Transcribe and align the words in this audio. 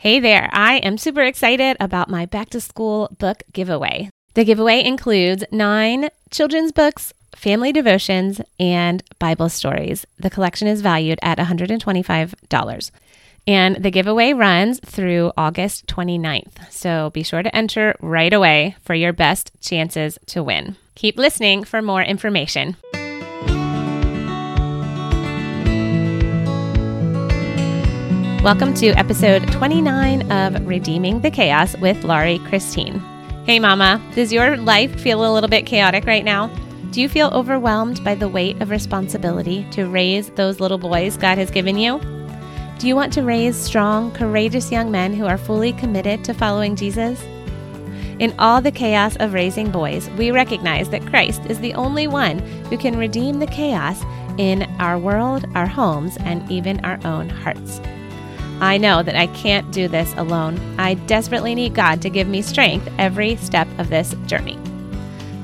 Hey 0.00 0.18
there, 0.18 0.48
I 0.54 0.76
am 0.76 0.96
super 0.96 1.20
excited 1.20 1.76
about 1.78 2.08
my 2.08 2.24
back 2.24 2.48
to 2.50 2.60
school 2.62 3.14
book 3.18 3.42
giveaway. 3.52 4.08
The 4.32 4.46
giveaway 4.46 4.82
includes 4.82 5.44
nine 5.52 6.08
children's 6.30 6.72
books, 6.72 7.12
family 7.36 7.70
devotions, 7.70 8.40
and 8.58 9.02
Bible 9.18 9.50
stories. 9.50 10.06
The 10.18 10.30
collection 10.30 10.68
is 10.68 10.80
valued 10.80 11.18
at 11.20 11.36
$125. 11.36 12.90
And 13.46 13.76
the 13.76 13.90
giveaway 13.90 14.32
runs 14.32 14.80
through 14.80 15.32
August 15.36 15.86
29th. 15.88 16.72
So 16.72 17.10
be 17.10 17.22
sure 17.22 17.42
to 17.42 17.54
enter 17.54 17.94
right 18.00 18.32
away 18.32 18.76
for 18.80 18.94
your 18.94 19.12
best 19.12 19.52
chances 19.60 20.18
to 20.28 20.42
win. 20.42 20.76
Keep 20.94 21.18
listening 21.18 21.62
for 21.62 21.82
more 21.82 22.02
information. 22.02 22.78
Welcome 28.42 28.72
to 28.76 28.88
episode 28.92 29.52
29 29.52 30.32
of 30.32 30.66
Redeeming 30.66 31.20
the 31.20 31.30
Chaos 31.30 31.76
with 31.76 32.04
Laurie 32.04 32.38
Christine. 32.38 32.98
Hey, 33.44 33.60
Mama, 33.60 34.02
does 34.14 34.32
your 34.32 34.56
life 34.56 34.98
feel 34.98 35.26
a 35.26 35.34
little 35.34 35.50
bit 35.50 35.66
chaotic 35.66 36.06
right 36.06 36.24
now? 36.24 36.46
Do 36.90 37.02
you 37.02 37.08
feel 37.10 37.28
overwhelmed 37.34 38.02
by 38.02 38.14
the 38.14 38.30
weight 38.30 38.62
of 38.62 38.70
responsibility 38.70 39.66
to 39.72 39.84
raise 39.84 40.30
those 40.30 40.58
little 40.58 40.78
boys 40.78 41.18
God 41.18 41.36
has 41.36 41.50
given 41.50 41.76
you? 41.76 42.00
Do 42.78 42.88
you 42.88 42.96
want 42.96 43.12
to 43.12 43.22
raise 43.22 43.56
strong, 43.56 44.10
courageous 44.12 44.72
young 44.72 44.90
men 44.90 45.12
who 45.12 45.26
are 45.26 45.36
fully 45.36 45.74
committed 45.74 46.24
to 46.24 46.32
following 46.32 46.76
Jesus? 46.76 47.22
In 48.20 48.34
all 48.38 48.62
the 48.62 48.72
chaos 48.72 49.16
of 49.16 49.34
raising 49.34 49.70
boys, 49.70 50.08
we 50.12 50.30
recognize 50.30 50.88
that 50.88 51.06
Christ 51.06 51.42
is 51.44 51.60
the 51.60 51.74
only 51.74 52.06
one 52.06 52.38
who 52.70 52.78
can 52.78 52.96
redeem 52.96 53.38
the 53.38 53.46
chaos 53.46 54.02
in 54.38 54.62
our 54.78 54.98
world, 54.98 55.44
our 55.54 55.66
homes, 55.66 56.16
and 56.20 56.50
even 56.50 56.82
our 56.86 56.98
own 57.04 57.28
hearts. 57.28 57.82
I 58.60 58.76
know 58.76 59.02
that 59.02 59.16
I 59.16 59.26
can't 59.28 59.70
do 59.72 59.88
this 59.88 60.12
alone. 60.16 60.58
I 60.78 60.94
desperately 60.94 61.54
need 61.54 61.74
God 61.74 62.02
to 62.02 62.10
give 62.10 62.28
me 62.28 62.42
strength 62.42 62.88
every 62.98 63.36
step 63.36 63.66
of 63.78 63.88
this 63.88 64.14
journey. 64.26 64.58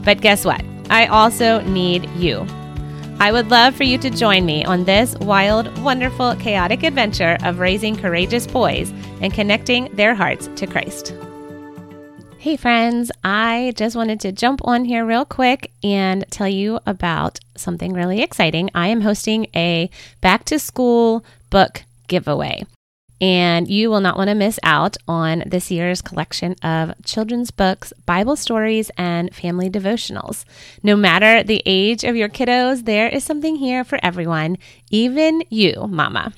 But 0.05 0.21
guess 0.21 0.45
what? 0.45 0.63
I 0.91 1.07
also 1.07 1.61
need 1.63 2.11
you. 2.11 2.47
I 3.19 3.33
would 3.33 3.51
love 3.51 3.75
for 3.75 3.85
you 3.85 3.97
to 3.99 4.11
join 4.11 4.45
me 4.45 4.65
on 4.67 4.85
this 4.85 5.17
wild, 5.17 5.77
wonderful, 5.79 6.37
chaotic 6.37 6.83
adventure 6.83 7.39
of 7.43 7.59
raising 7.59 7.97
courageous 7.97 8.47
boys 8.47 8.93
and 9.23 9.33
connecting 9.33 9.89
their 9.97 10.15
hearts 10.15 10.51
to 10.57 10.67
Christ. 10.67 11.15
Hey, 12.37 12.57
friends, 12.57 13.11
I 13.25 13.73
just 13.77 13.97
wanted 13.97 14.21
to 14.21 14.33
jump 14.33 14.61
on 14.65 14.85
here 14.85 15.07
real 15.07 15.25
quick 15.25 15.73
and 15.83 16.27
tell 16.31 16.47
you 16.47 16.79
about 16.85 17.41
something 17.57 17.95
really 17.95 18.21
exciting. 18.21 18.69
I 18.75 18.89
am 18.89 19.01
hosting 19.01 19.47
a 19.57 19.91
back 20.21 20.45
to 20.45 20.59
school 20.59 21.25
book 21.49 21.83
giveaway 22.07 22.65
and 23.21 23.69
you 23.69 23.91
will 23.91 24.01
not 24.01 24.17
want 24.17 24.29
to 24.29 24.35
miss 24.35 24.59
out 24.63 24.97
on 25.09 25.43
this 25.47 25.71
year's 25.71 26.03
collection 26.03 26.55
of 26.63 26.93
children's 27.05 27.51
books, 27.51 27.93
Bible 28.05 28.37
stories, 28.37 28.91
and 28.97 29.35
family 29.35 29.71
devotionals. 29.71 30.45
No 30.83 30.97
matter 30.97 31.43
the 31.43 31.63
age 31.65 32.05
of 32.05 32.17
your 32.17 32.29
kiddos, 32.29 32.85
there 32.85 33.09
is 33.09 33.25
something 33.25 33.57
here 33.57 33.85
for 33.85 33.99
everyone, 34.03 34.59
even 34.91 35.43
you, 35.49 35.87
Mama. 35.89 36.33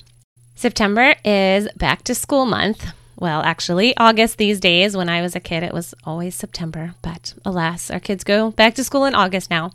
September 0.55 1.15
is 1.23 1.67
back 1.77 2.03
to 2.03 2.15
school 2.15 2.45
month. 2.45 2.85
Well, 3.19 3.41
actually, 3.41 3.97
August 3.97 4.37
these 4.37 4.61
days. 4.61 4.95
When 4.95 5.09
I 5.09 5.21
was 5.21 5.35
a 5.35 5.41
kid, 5.41 5.61
it 5.61 5.73
was 5.73 5.93
always 6.05 6.35
September. 6.35 6.95
But 7.01 7.33
alas, 7.43 7.91
our 7.91 7.99
kids 7.99 8.23
go 8.23 8.51
back 8.51 8.75
to 8.75 8.83
school 8.83 9.03
in 9.03 9.13
August 9.13 9.49
now. 9.49 9.71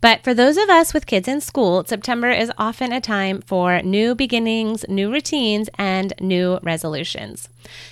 But 0.00 0.22
for 0.22 0.32
those 0.32 0.56
of 0.56 0.70
us 0.70 0.94
with 0.94 1.04
kids 1.04 1.26
in 1.26 1.40
school, 1.40 1.84
September 1.84 2.30
is 2.30 2.52
often 2.56 2.92
a 2.92 3.00
time 3.00 3.40
for 3.40 3.82
new 3.82 4.14
beginnings, 4.14 4.84
new 4.88 5.10
routines, 5.10 5.68
and 5.76 6.12
new 6.20 6.60
resolutions. 6.62 7.48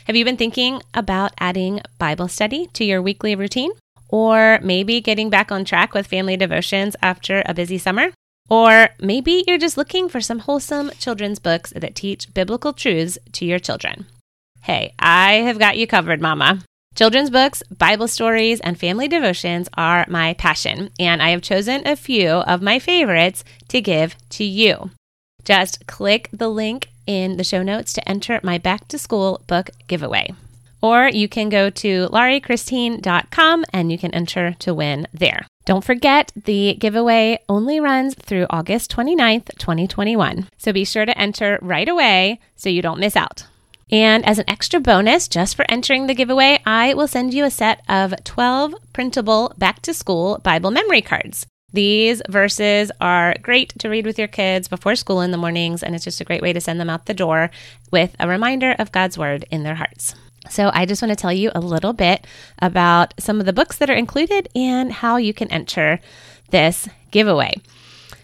Have 0.07 0.15
you 0.15 0.25
been 0.25 0.37
thinking 0.37 0.81
about 0.95 1.33
adding 1.39 1.81
Bible 1.99 2.29
study 2.29 2.69
to 2.75 2.85
your 2.85 3.03
weekly 3.03 3.35
routine? 3.35 3.73
Or 4.09 4.61
maybe 4.63 5.01
getting 5.01 5.31
back 5.31 5.51
on 5.51 5.65
track 5.65 5.95
with 5.95 6.07
family 6.07 6.37
devotions 6.37 6.95
after 7.03 7.43
a 7.45 7.55
busy 7.55 7.79
summer? 7.79 8.11
Or 8.49 8.91
maybe 9.01 9.43
you're 9.49 9.59
just 9.59 9.77
looking 9.77 10.09
for 10.09 10.21
some 10.21 10.41
wholesome 10.41 10.91
children's 10.99 11.41
books 11.41 11.73
that 11.75 11.97
teach 11.97 12.33
biblical 12.33 12.73
truths 12.73 13.19
to 13.33 13.45
your 13.45 13.59
children. 13.59 14.07
Hey, 14.63 14.95
I 14.97 15.33
have 15.39 15.59
got 15.59 15.77
you 15.77 15.89
covered, 15.89 16.21
Mama. 16.21 16.61
Children's 16.95 17.31
books, 17.31 17.65
Bible 17.77 18.07
stories, 18.07 18.61
and 18.61 18.79
family 18.79 19.09
devotions 19.09 19.69
are 19.77 20.07
my 20.09 20.35
passion, 20.35 20.91
and 21.01 21.21
I 21.21 21.31
have 21.31 21.43
chosen 21.43 21.85
a 21.85 21.97
few 21.97 22.29
of 22.29 22.63
my 22.63 22.79
favorites 22.79 23.43
to 23.69 23.81
give 23.81 24.15
to 24.31 24.45
you. 24.45 24.93
Just 25.45 25.89
click 25.89 26.29
the 26.33 26.49
link 26.49 26.91
in 27.09 27.39
the 27.39 27.45
show 27.45 27.65
notes 27.65 27.93
to 27.95 28.09
enter 28.09 28.39
my 28.45 28.57
back 28.57 28.87
to 28.89 28.99
school 28.99 29.43
book 29.49 29.71
giveaway. 29.89 30.33
Or 30.81 31.09
you 31.09 31.29
can 31.29 31.49
go 31.49 31.69
to 31.69 32.07
lauriechristine.com 32.11 33.65
and 33.73 33.91
you 33.91 33.99
can 33.99 34.15
enter 34.15 34.53
to 34.61 34.73
win 34.73 35.09
there. 35.13 35.45
Don't 35.65 35.83
forget, 35.83 36.31
the 36.37 36.77
giveaway 36.79 37.41
only 37.49 37.81
runs 37.81 38.15
through 38.15 38.47
August 38.49 38.95
29th, 38.95 39.59
2021. 39.59 40.49
So 40.57 40.73
be 40.73 40.85
sure 40.85 41.05
to 41.05 41.19
enter 41.19 41.59
right 41.63 41.89
away 41.89 42.39
so 42.55 42.69
you 42.69 42.81
don't 42.81 43.01
miss 43.01 43.17
out. 43.17 43.47
And 43.93 44.25
as 44.25 44.39
an 44.39 44.49
extra 44.49 44.81
bonus, 44.81 45.29
just 45.29 45.55
for 45.55 45.67
entering 45.69 46.07
the 46.07 46.15
giveaway, 46.15 46.61
I 46.65 46.95
will 46.95 47.07
send 47.07 47.35
you 47.35 47.45
a 47.45 47.51
set 47.51 47.83
of 47.91 48.15
12 48.25 48.75
printable 48.95 49.53
back 49.59 49.83
to 49.83 49.93
school 49.93 50.39
Bible 50.43 50.71
memory 50.71 51.03
cards. 51.03 51.47
These 51.75 52.23
verses 52.29 52.91
are 53.03 53.35
great 53.43 53.79
to 53.79 53.91
read 53.91 54.07
with 54.07 54.19
your 54.19 54.29
kids 54.29 54.67
before 54.67 54.97
school 54.97 55.21
in 55.21 55.31
the 55.31 55.37
mornings, 55.37 55.83
and 55.83 55.95
it's 55.95 56.05
just 56.05 56.23
a 56.23 56.25
great 56.25 56.41
way 56.41 56.55
to 56.55 56.61
send 56.61 56.81
them 56.81 56.89
out 56.89 57.05
the 57.05 57.13
door 57.13 57.51
with 57.91 58.17
a 58.19 58.27
reminder 58.27 58.75
of 58.79 58.93
God's 58.93 59.19
word 59.19 59.45
in 59.51 59.63
their 59.63 59.75
hearts. 59.75 60.15
So, 60.49 60.71
I 60.73 60.87
just 60.87 61.03
want 61.03 61.11
to 61.11 61.17
tell 61.17 61.33
you 61.33 61.51
a 61.55 61.61
little 61.61 61.93
bit 61.93 62.27
about 62.61 63.15
some 63.19 63.41
of 63.41 63.47
the 63.47 63.53
books 63.53 63.77
that 63.79 63.91
are 63.91 63.95
included 63.95 64.49
and 64.57 64.91
how 64.91 65.17
you 65.17 65.35
can 65.35 65.53
enter 65.53 66.01
this 66.51 66.89
giveaway. 67.11 67.55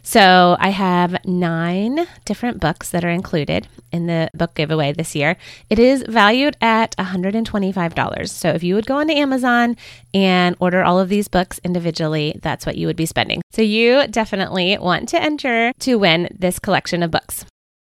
So 0.09 0.57
I 0.59 0.71
have 0.71 1.23
nine 1.27 2.07
different 2.25 2.61
books 2.61 2.89
that 2.93 3.05
are 3.05 3.11
included 3.11 3.69
in 3.93 4.07
the 4.07 4.31
book 4.33 4.55
giveaway 4.55 4.95
this 4.95 5.15
year. 5.15 5.37
It 5.69 5.79
is 5.79 6.03
valued 6.09 6.57
at 6.63 6.97
$125. 6.97 8.31
So 8.31 8.49
if 8.49 8.63
you 8.63 8.75
would 8.75 8.87
go 8.87 8.97
onto 8.97 9.13
Amazon 9.13 9.77
and 10.15 10.57
order 10.61 10.83
all 10.83 10.99
of 10.99 11.11
these 11.11 11.29
books 11.29 11.61
individually, 11.63 12.41
that's 12.43 12.65
what 12.65 12.79
you 12.79 12.87
would 12.87 12.97
be 12.97 13.05
spending. 13.05 13.43
So 13.51 13.61
you 13.61 14.07
definitely 14.07 14.79
want 14.79 15.11
to 15.11 15.21
enter 15.21 15.75
to 15.81 15.97
win 15.97 16.35
this 16.35 16.59
collection 16.59 17.03
of 17.03 17.11
books. 17.11 17.45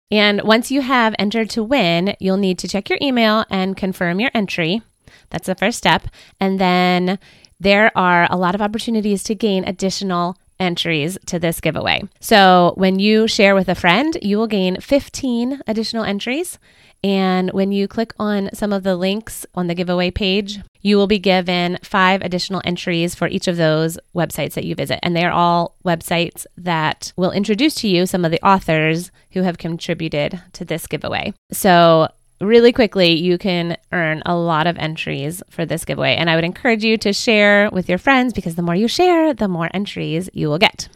And 0.09 0.41
once 0.41 0.71
you 0.71 0.81
have 0.81 1.13
entered 1.19 1.51
to 1.51 1.63
win, 1.63 2.15
you'll 2.19 2.37
need 2.37 2.57
to 2.57 2.67
check 2.67 2.89
your 2.89 2.97
email 2.99 3.45
and 3.51 3.77
confirm 3.77 4.19
your 4.19 4.31
entry. 4.33 4.81
That's 5.29 5.45
the 5.45 5.53
first 5.53 5.77
step. 5.77 6.07
And 6.39 6.59
then 6.59 7.19
there 7.59 7.95
are 7.95 8.25
a 8.31 8.37
lot 8.37 8.55
of 8.55 8.61
opportunities 8.63 9.21
to 9.25 9.35
gain 9.35 9.63
additional 9.65 10.35
entries 10.59 11.17
to 11.27 11.39
this 11.39 11.59
giveaway. 11.59 12.03
So 12.19 12.73
when 12.75 12.99
you 12.99 13.27
share 13.27 13.55
with 13.55 13.69
a 13.69 13.75
friend, 13.75 14.17
you 14.21 14.37
will 14.37 14.47
gain 14.47 14.79
15 14.79 15.61
additional 15.67 16.03
entries. 16.03 16.59
And 17.03 17.51
when 17.51 17.71
you 17.71 17.87
click 17.87 18.13
on 18.17 18.49
some 18.53 18.73
of 18.73 18.83
the 18.83 18.95
links 18.95 19.45
on 19.53 19.67
the 19.67 19.75
giveaway 19.75 20.09
page, 20.09 20.59
you 20.81 20.97
will 20.97 21.07
be 21.07 21.19
given 21.19 21.77
five 21.83 22.21
additional 22.21 22.61
entries 22.65 23.13
for 23.13 23.27
each 23.27 23.47
of 23.47 23.57
those 23.57 23.99
websites 24.15 24.53
that 24.53 24.63
you 24.63 24.73
visit. 24.73 24.99
And 25.03 25.15
they 25.15 25.23
are 25.23 25.31
all 25.31 25.75
websites 25.85 26.45
that 26.57 27.13
will 27.15 27.31
introduce 27.31 27.75
to 27.75 27.87
you 27.87 28.05
some 28.05 28.25
of 28.25 28.31
the 28.31 28.45
authors 28.45 29.11
who 29.31 29.43
have 29.43 29.57
contributed 29.57 30.41
to 30.53 30.65
this 30.65 30.87
giveaway. 30.87 31.33
So 31.51 32.09
really 32.39 32.71
quickly, 32.71 33.13
you 33.13 33.37
can 33.37 33.77
earn 33.91 34.21
a 34.25 34.35
lot 34.35 34.67
of 34.67 34.77
entries 34.77 35.41
for 35.49 35.65
this 35.65 35.85
giveaway. 35.85 36.15
And 36.15 36.29
I 36.29 36.35
would 36.35 36.43
encourage 36.43 36.83
you 36.83 36.97
to 36.97 37.13
share 37.13 37.69
with 37.71 37.89
your 37.89 37.97
friends 37.97 38.33
because 38.33 38.55
the 38.55 38.61
more 38.61 38.75
you 38.75 38.87
share, 38.87 39.33
the 39.33 39.47
more 39.47 39.69
entries 39.73 40.29
you 40.33 40.49
will 40.49 40.59
get. 40.59 40.89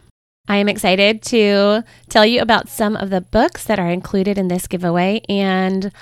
I 0.48 0.56
am 0.56 0.68
excited 0.68 1.22
to 1.24 1.84
tell 2.08 2.26
you 2.26 2.40
about 2.40 2.68
some 2.68 2.96
of 2.96 3.10
the 3.10 3.20
books 3.20 3.64
that 3.64 3.78
are 3.78 3.90
included 3.90 4.38
in 4.38 4.48
this 4.48 4.66
giveaway. 4.66 5.22
And 5.28 5.92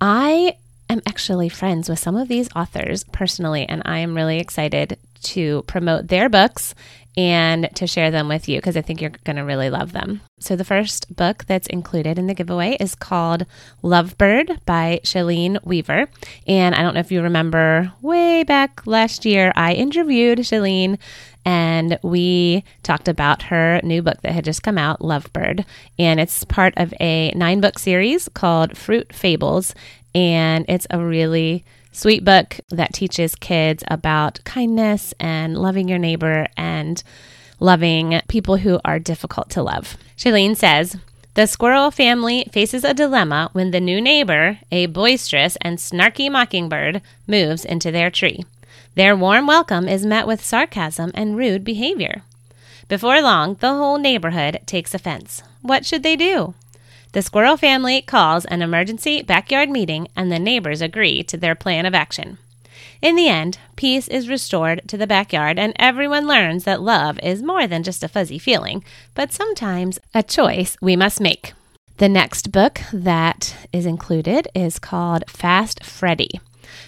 I 0.00 0.56
am 0.88 1.02
actually 1.06 1.48
friends 1.48 1.88
with 1.88 1.98
some 1.98 2.16
of 2.16 2.28
these 2.28 2.48
authors 2.56 3.04
personally, 3.04 3.66
and 3.68 3.82
I 3.84 3.98
am 3.98 4.16
really 4.16 4.38
excited 4.38 4.98
to 5.22 5.62
promote 5.62 6.08
their 6.08 6.28
books 6.28 6.74
and 7.16 7.68
to 7.74 7.86
share 7.86 8.10
them 8.10 8.28
with 8.28 8.48
you 8.48 8.58
because 8.58 8.76
I 8.76 8.82
think 8.82 9.00
you're 9.00 9.10
going 9.24 9.36
to 9.36 9.42
really 9.42 9.68
love 9.68 9.92
them. 9.92 10.20
So, 10.38 10.56
the 10.56 10.64
first 10.64 11.14
book 11.14 11.44
that's 11.46 11.66
included 11.66 12.18
in 12.18 12.26
the 12.26 12.34
giveaway 12.34 12.76
is 12.78 12.94
called 12.94 13.46
Lovebird 13.82 14.64
by 14.64 15.00
Shalene 15.02 15.64
Weaver. 15.64 16.08
And 16.46 16.74
I 16.74 16.82
don't 16.82 16.94
know 16.94 17.00
if 17.00 17.12
you 17.12 17.22
remember 17.22 17.92
way 18.00 18.44
back 18.44 18.86
last 18.86 19.24
year, 19.24 19.52
I 19.56 19.74
interviewed 19.74 20.38
Shalene 20.38 20.98
and 21.44 21.98
we 22.02 22.64
talked 22.82 23.08
about 23.08 23.42
her 23.44 23.80
new 23.82 24.02
book 24.02 24.20
that 24.22 24.32
had 24.32 24.44
just 24.44 24.62
come 24.62 24.78
out, 24.78 25.00
Lovebird. 25.00 25.64
And 25.98 26.20
it's 26.20 26.44
part 26.44 26.74
of 26.76 26.92
a 27.00 27.32
nine 27.32 27.60
book 27.60 27.78
series 27.78 28.28
called 28.28 28.76
Fruit 28.76 29.12
Fables. 29.12 29.74
And 30.14 30.64
it's 30.68 30.86
a 30.90 31.02
really 31.02 31.64
sweet 31.92 32.24
book 32.24 32.60
that 32.70 32.94
teaches 32.94 33.34
kids 33.34 33.82
about 33.88 34.42
kindness 34.44 35.14
and 35.18 35.56
loving 35.56 35.88
your 35.88 35.98
neighbor 35.98 36.46
and 36.56 37.02
loving 37.58 38.20
people 38.28 38.56
who 38.56 38.80
are 38.84 38.98
difficult 38.98 39.50
to 39.50 39.62
love. 39.62 39.96
Shalene 40.16 40.56
says, 40.56 40.96
The 41.34 41.46
squirrel 41.46 41.90
family 41.90 42.46
faces 42.52 42.84
a 42.84 42.94
dilemma 42.94 43.50
when 43.52 43.70
the 43.70 43.80
new 43.80 44.00
neighbor, 44.00 44.58
a 44.72 44.86
boisterous 44.86 45.56
and 45.60 45.78
snarky 45.78 46.30
mockingbird, 46.30 47.02
moves 47.26 47.64
into 47.64 47.90
their 47.90 48.10
tree. 48.10 48.44
Their 48.94 49.14
warm 49.14 49.46
welcome 49.46 49.88
is 49.88 50.04
met 50.04 50.26
with 50.26 50.44
sarcasm 50.44 51.12
and 51.14 51.36
rude 51.36 51.64
behavior. 51.64 52.22
Before 52.88 53.22
long, 53.22 53.54
the 53.54 53.68
whole 53.68 53.98
neighborhood 53.98 54.60
takes 54.66 54.94
offense. 54.94 55.42
What 55.62 55.86
should 55.86 56.02
they 56.02 56.16
do? 56.16 56.54
The 57.12 57.22
squirrel 57.22 57.56
family 57.56 58.02
calls 58.02 58.44
an 58.44 58.62
emergency 58.62 59.22
backyard 59.22 59.68
meeting, 59.68 60.06
and 60.14 60.30
the 60.30 60.38
neighbors 60.38 60.80
agree 60.80 61.24
to 61.24 61.36
their 61.36 61.56
plan 61.56 61.84
of 61.84 61.94
action. 61.94 62.38
In 63.02 63.16
the 63.16 63.28
end, 63.28 63.58
peace 63.76 64.06
is 64.06 64.28
restored 64.28 64.82
to 64.86 64.96
the 64.96 65.06
backyard, 65.06 65.58
and 65.58 65.72
everyone 65.76 66.28
learns 66.28 66.64
that 66.64 66.82
love 66.82 67.18
is 67.20 67.42
more 67.42 67.66
than 67.66 67.82
just 67.82 68.04
a 68.04 68.08
fuzzy 68.08 68.38
feeling, 68.38 68.84
but 69.14 69.32
sometimes 69.32 69.98
a 70.14 70.22
choice 70.22 70.76
we 70.80 70.94
must 70.94 71.20
make. 71.20 71.52
The 71.96 72.08
next 72.08 72.52
book 72.52 72.80
that 72.92 73.56
is 73.72 73.86
included 73.86 74.48
is 74.54 74.78
called 74.78 75.24
Fast 75.28 75.82
Freddy. 75.82 76.40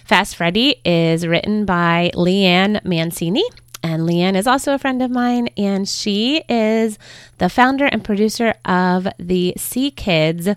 Fast 0.05 0.37
Freddy 0.37 0.77
is 0.85 1.27
written 1.27 1.65
by 1.65 2.11
Leanne 2.15 2.83
Mancini. 2.85 3.43
And 3.83 4.03
Leanne 4.03 4.37
is 4.37 4.47
also 4.47 4.73
a 4.73 4.79
friend 4.79 5.01
of 5.01 5.11
mine, 5.11 5.49
and 5.57 5.87
she 5.87 6.43
is 6.47 6.97
the 7.37 7.49
founder 7.49 7.85
and 7.85 8.03
producer 8.03 8.55
of 8.63 9.07
the 9.19 9.53
Sea 9.57 9.91
Kids 9.91 10.47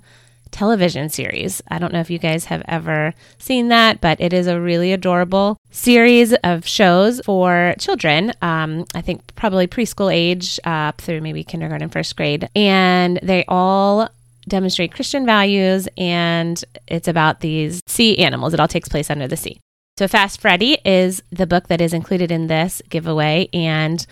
television 0.53 1.09
series. 1.09 1.61
I 1.69 1.79
don't 1.79 1.93
know 1.93 2.01
if 2.01 2.09
you 2.09 2.19
guys 2.19 2.47
have 2.47 2.63
ever 2.67 3.15
seen 3.39 3.69
that, 3.69 4.01
but 4.01 4.21
it 4.21 4.33
is 4.33 4.47
a 4.47 4.61
really 4.61 4.93
adorable 4.93 5.59
series 5.71 6.33
of 6.45 6.67
shows 6.67 7.21
for 7.25 7.75
children. 7.79 8.33
Um, 8.41 8.87
I 8.95 9.03
think 9.03 9.35
probably 9.35 9.67
preschool 9.67 10.13
age 10.13 10.59
uh, 10.65 10.71
up 10.71 11.01
through 11.01 11.21
maybe 11.21 11.45
kindergarten, 11.45 11.89
first 11.91 12.17
grade. 12.17 12.49
And 12.55 13.19
they 13.23 13.45
all 13.49 14.09
demonstrate 14.49 14.95
Christian 14.95 15.27
values, 15.27 15.89
and 15.99 16.65
it's 16.87 17.09
about 17.09 17.41
these 17.41 17.81
sea 17.87 18.19
animals. 18.19 18.55
It 18.55 18.61
all 18.61 18.69
takes 18.69 18.89
place 18.89 19.11
under 19.11 19.27
the 19.27 19.37
sea. 19.37 19.59
So, 19.99 20.07
Fast 20.07 20.43
Freddy 20.43 20.77
is 20.85 21.23
the 21.31 21.47
book 21.47 21.69
that 21.69 21.81
is 21.81 21.95
included 21.95 22.31
in 22.31 22.49
this 22.49 22.83
giveaway, 22.91 23.49
and 23.55 24.07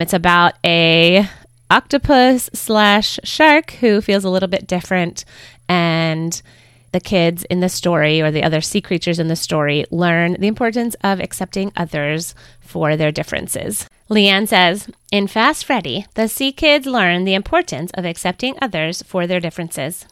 it's 0.00 0.12
about 0.12 0.54
a 0.66 1.28
octopus 1.70 2.50
slash 2.52 3.20
shark 3.22 3.70
who 3.74 4.00
feels 4.00 4.24
a 4.24 4.30
little 4.30 4.48
bit 4.48 4.66
different, 4.66 5.24
and 5.68 6.42
the 6.90 6.98
kids 6.98 7.44
in 7.44 7.60
the 7.60 7.68
story 7.68 8.20
or 8.20 8.32
the 8.32 8.42
other 8.42 8.60
sea 8.60 8.80
creatures 8.80 9.20
in 9.20 9.28
the 9.28 9.36
story 9.36 9.84
learn 9.92 10.32
the 10.40 10.48
importance 10.48 10.96
of 11.04 11.20
accepting 11.20 11.70
others 11.76 12.34
for 12.60 12.96
their 12.96 13.12
differences. 13.12 13.88
Leanne 14.10 14.48
says, 14.48 14.90
In 15.12 15.28
Fast 15.28 15.64
Freddy, 15.64 16.04
the 16.14 16.26
sea 16.26 16.50
kids 16.50 16.84
learn 16.84 17.22
the 17.22 17.34
importance 17.34 17.92
of 17.94 18.04
accepting 18.04 18.56
others 18.60 19.04
for 19.04 19.24
their 19.24 19.38
differences. 19.38 20.04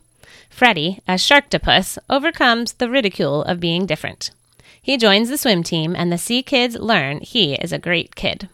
Freddy, 0.48 1.00
a 1.08 1.14
sharktopus, 1.14 1.98
overcomes 2.08 2.74
the 2.74 2.88
ridicule 2.88 3.42
of 3.42 3.58
being 3.58 3.86
different. 3.86 4.30
He 4.86 4.96
joins 4.96 5.28
the 5.28 5.36
swim 5.36 5.64
team, 5.64 5.96
and 5.96 6.12
the 6.12 6.16
sea 6.16 6.44
kids 6.44 6.76
learn 6.76 7.18
he 7.18 7.54
is 7.54 7.72
a 7.72 7.78
great 7.78 8.14
kid. 8.14 8.48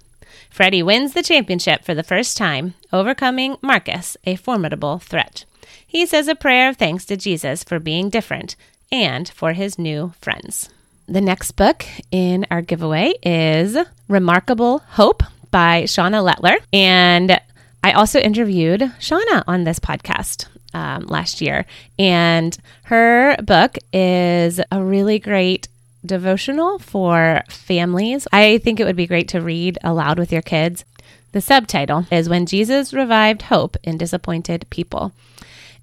Freddy 0.48 0.82
wins 0.82 1.12
the 1.12 1.22
championship 1.22 1.84
for 1.84 1.94
the 1.94 2.02
first 2.02 2.38
time, 2.38 2.72
overcoming 2.90 3.58
Marcus, 3.60 4.16
a 4.24 4.36
formidable 4.36 4.98
threat. 4.98 5.44
He 5.86 6.06
says 6.06 6.28
a 6.28 6.34
prayer 6.34 6.70
of 6.70 6.78
thanks 6.78 7.04
to 7.04 7.18
Jesus 7.18 7.62
for 7.62 7.78
being 7.78 8.08
different 8.08 8.56
and 8.90 9.28
for 9.28 9.52
his 9.52 9.78
new 9.78 10.14
friends. 10.22 10.70
The 11.06 11.20
next 11.20 11.50
book 11.52 11.84
in 12.10 12.46
our 12.50 12.62
giveaway 12.62 13.12
is 13.22 13.76
Remarkable 14.08 14.78
Hope 14.78 15.22
by 15.50 15.82
Shauna 15.82 16.24
Letellier. 16.26 16.56
And 16.72 17.38
I 17.84 17.92
also 17.92 18.18
interviewed 18.18 18.80
Shauna 19.00 19.44
on 19.46 19.64
this 19.64 19.78
podcast 19.78 20.46
um, 20.72 21.02
last 21.08 21.42
year. 21.42 21.66
And 21.98 22.56
her 22.84 23.36
book 23.42 23.76
is 23.92 24.62
a 24.70 24.82
really 24.82 25.18
great 25.18 25.68
devotional 26.04 26.78
for 26.78 27.42
families. 27.48 28.26
I 28.32 28.58
think 28.58 28.80
it 28.80 28.84
would 28.84 28.96
be 28.96 29.06
great 29.06 29.28
to 29.28 29.40
read 29.40 29.78
aloud 29.82 30.18
with 30.18 30.32
your 30.32 30.42
kids. 30.42 30.84
The 31.32 31.40
subtitle 31.40 32.06
is 32.10 32.28
When 32.28 32.46
Jesus 32.46 32.92
Revived 32.92 33.42
Hope 33.42 33.76
in 33.82 33.96
Disappointed 33.96 34.66
People. 34.70 35.12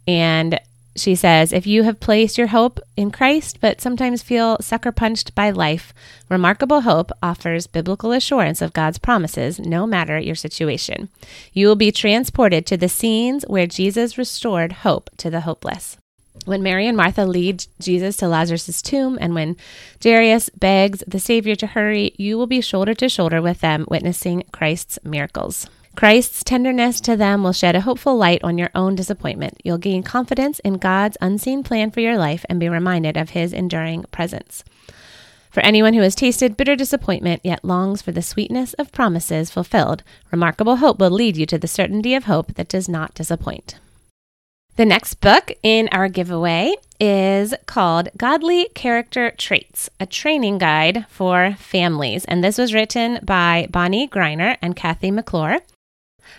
And 0.08 0.60
she 0.96 1.16
says, 1.16 1.54
if 1.54 1.66
you 1.66 1.84
have 1.84 2.00
placed 2.00 2.38
your 2.38 2.48
hope 2.48 2.80
in 2.98 3.10
Christ 3.10 3.60
but 3.62 3.80
sometimes 3.80 4.22
feel 4.22 4.58
sucker 4.60 4.92
punched 4.92 5.34
by 5.34 5.50
life, 5.50 5.94
Remarkable 6.30 6.82
Hope 6.82 7.12
offers 7.24 7.68
biblical 7.68 8.12
assurance 8.12 8.62
of 8.62 8.74
God's 8.74 9.00
promises 9.00 9.60
no 9.60 9.88
matter 9.88 10.20
your 10.20 10.36
situation. 10.36 11.10
You 11.54 11.68
will 11.68 11.76
be 11.76 11.92
transported 11.92 12.66
to 12.66 12.78
the 12.78 12.90
scenes 12.90 13.46
where 13.48 13.68
Jesus 13.68 14.18
restored 14.18 14.72
hope 14.72 15.10
to 15.18 15.30
the 15.30 15.42
hopeless. 15.42 15.98
When 16.46 16.64
Mary 16.64 16.88
and 16.88 16.98
Martha 16.98 17.26
lead 17.26 17.66
Jesus 17.80 18.18
to 18.18 18.28
Lazarus' 18.28 18.82
tomb, 18.82 19.18
and 19.22 19.36
when 19.36 19.56
Jairus 20.04 20.50
begs 20.50 21.04
the 21.06 21.20
Savior 21.20 21.56
to 21.56 21.68
hurry, 21.68 22.14
you 22.18 22.38
will 22.38 22.48
be 22.48 22.62
shoulder 22.62 22.94
to 22.96 23.10
shoulder 23.10 23.42
with 23.42 23.62
them, 23.62 23.86
witnessing 23.90 24.44
Christ's 24.52 24.98
miracles. 25.04 25.68
Christ's 25.96 26.44
tenderness 26.44 27.02
to 27.02 27.18
them 27.18 27.44
will 27.44 27.52
shed 27.52 27.76
a 27.76 27.82
hopeful 27.82 28.16
light 28.16 28.44
on 28.44 28.58
your 28.58 28.70
own 28.74 28.96
disappointment. 28.96 29.60
You'll 29.64 29.78
gain 29.78 30.02
confidence 30.02 30.60
in 30.60 30.76
God's 30.76 31.18
unseen 31.20 31.62
plan 31.62 31.92
for 31.92 32.00
your 32.00 32.18
life 32.18 32.46
and 32.50 32.60
be 32.60 32.70
reminded 32.70 33.18
of 33.18 33.32
his 33.32 33.52
enduring 33.52 34.06
presence. 34.12 34.64
For 35.52 35.62
anyone 35.62 35.94
who 35.94 36.02
has 36.02 36.16
tasted 36.16 36.56
bitter 36.56 36.76
disappointment 36.76 37.42
yet 37.44 37.66
longs 37.66 38.02
for 38.02 38.12
the 38.12 38.22
sweetness 38.22 38.74
of 38.76 38.92
promises 38.92 39.50
fulfilled, 39.50 40.04
remarkable 40.32 40.78
hope 40.78 41.00
will 41.00 41.10
lead 41.10 41.36
you 41.36 41.46
to 41.48 41.58
the 41.58 41.68
certainty 41.68 42.14
of 42.14 42.26
hope 42.26 42.54
that 42.54 42.70
does 42.70 42.88
not 42.88 43.14
disappoint. 43.14 43.76
The 44.80 44.86
next 44.86 45.16
book 45.16 45.52
in 45.62 45.90
our 45.92 46.08
giveaway 46.08 46.74
is 47.02 47.54
called 47.66 48.08
Godly 48.16 48.70
Character 48.76 49.32
Traits, 49.32 49.90
a 50.00 50.06
training 50.06 50.58
guide 50.58 51.06
for 51.10 51.58
families. 51.60 52.24
And 52.24 52.42
this 52.42 52.58
was 52.58 52.74
written 52.74 53.20
by 53.22 53.68
Bonnie 53.70 54.08
Greiner 54.08 54.56
and 54.62 54.78
Kathy 54.78 55.12
McClure. 55.12 55.60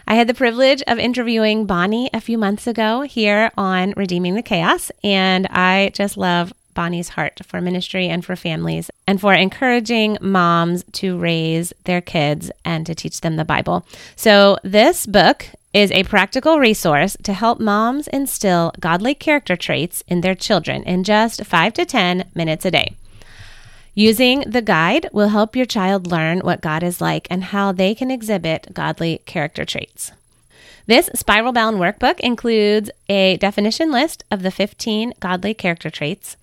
I 0.09 0.15
had 0.15 0.27
the 0.27 0.33
privilege 0.33 0.83
of 0.87 0.99
interviewing 0.99 1.67
Bonnie 1.67 2.09
a 2.15 2.21
few 2.23 2.39
months 2.39 2.67
ago 2.67 3.03
here 3.03 3.51
on 3.59 3.93
Redeeming 3.95 4.37
the 4.37 4.43
Chaos, 4.43 4.91
and 5.05 5.47
I 5.49 5.91
just 5.93 6.17
love 6.17 6.55
Bonnie's 6.73 7.11
heart 7.11 7.41
for 7.45 7.61
ministry 7.61 8.09
and 8.09 8.25
for 8.25 8.37
families 8.37 8.91
and 9.07 9.21
for 9.21 9.35
encouraging 9.35 10.17
moms 10.23 10.83
to 10.93 11.19
raise 11.19 11.75
their 11.85 12.01
kids 12.01 12.51
and 12.65 12.87
to 12.87 12.95
teach 12.95 13.21
them 13.21 13.37
the 13.37 13.45
Bible. 13.45 13.87
So, 14.17 14.57
this 14.65 15.05
book 15.05 15.45
is 15.73 15.93
a 15.93 16.05
practical 16.05 16.59
resource 16.59 17.17
to 17.23 17.33
help 17.33 17.61
moms 17.61 18.09
instill 18.09 18.73
godly 18.81 19.15
character 19.15 19.57
traits 19.57 20.03
in 20.09 20.21
their 20.21 20.35
children 20.35 20.83
in 20.83 21.05
just 21.05 21.45
5 21.45 21.75
to 21.75 21.85
10 21.85 22.31
minutes 22.35 22.65
a 22.65 22.71
day. 22.71 22.97
Using 23.95 24.41
the 24.41 24.63
guide 24.63 25.09
will 25.13 25.29
help 25.29 25.55
your 25.55 25.67
child 25.67 26.07
learn 26.07 26.41
what 26.41 26.61
God 26.61 26.83
is 26.83 27.01
like 27.01 27.27
and 27.31 27.45
how 27.45 27.73
they 27.73 27.95
can 27.95 28.11
exhibit 28.11 28.73
godly 28.73 29.21
character 29.27 29.65
traits. 29.65 30.13
This 30.87 31.11
spiral 31.15 31.53
bound 31.53 31.77
workbook 31.77 32.19
includes 32.21 32.91
a 33.09 33.37
definition 33.37 33.93
list 33.93 34.25
of 34.31 34.43
the 34.43 34.51
15 34.51 35.13
godly 35.21 35.55
character 35.55 35.91
traits, 35.91 36.37